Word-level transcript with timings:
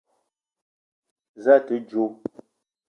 Za 1.43 1.53
a 1.59 1.63
te 1.65 1.75
djo? 1.87 2.03